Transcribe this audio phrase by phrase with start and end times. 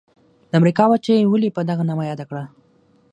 [0.49, 2.43] د امریکا وچه یې ولي په دغه نامه یاده کړه؟